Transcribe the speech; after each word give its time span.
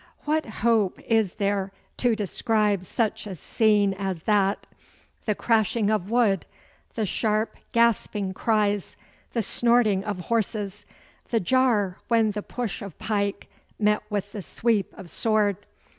What 0.25 0.47
hope 0.47 0.99
is 1.07 1.35
there 1.35 1.71
to 1.97 2.15
describe 2.15 2.83
such 2.83 3.27
a 3.27 3.35
scene 3.35 3.93
as 3.93 4.23
that 4.23 4.65
the 5.27 5.35
crashing 5.35 5.91
of 5.91 6.09
wood, 6.09 6.47
the 6.95 7.05
sharp 7.05 7.55
gasping 7.71 8.33
cries, 8.33 8.95
the 9.33 9.43
snorting 9.43 10.03
of 10.03 10.19
horses, 10.21 10.87
the 11.29 11.39
jar 11.39 11.99
when 12.07 12.31
the 12.31 12.41
push 12.41 12.81
of 12.81 12.97
pike 12.97 13.45
met 13.77 14.01
with 14.09 14.31
the 14.31 14.41
sweep 14.41 14.91
of 14.97 15.07
sword! 15.07 15.57